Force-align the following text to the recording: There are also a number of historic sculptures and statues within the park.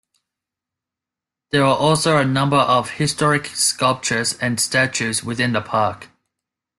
There 1.51 1.63
are 1.63 1.77
also 1.77 2.17
a 2.17 2.25
number 2.25 2.57
of 2.57 2.89
historic 2.93 3.45
sculptures 3.45 4.35
and 4.39 4.59
statues 4.59 5.23
within 5.23 5.53
the 5.53 5.61
park. 5.61 6.07